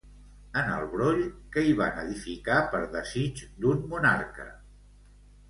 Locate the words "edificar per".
2.05-2.81